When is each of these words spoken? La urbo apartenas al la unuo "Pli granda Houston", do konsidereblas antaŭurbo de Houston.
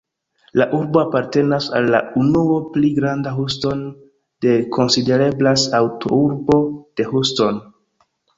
La 0.59 0.65
urbo 0.75 1.01
apartenas 1.01 1.67
al 1.79 1.89
la 1.95 1.99
unuo 2.21 2.55
"Pli 2.77 2.89
granda 3.01 3.33
Houston", 3.41 3.85
do 4.47 4.57
konsidereblas 4.79 5.67
antaŭurbo 5.83 6.59
de 7.03 7.09
Houston. 7.13 7.63